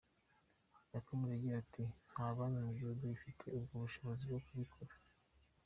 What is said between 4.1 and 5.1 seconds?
bwo kubikora.